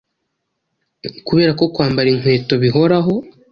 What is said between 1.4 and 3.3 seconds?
ko kwambara inkweto bihoraho”.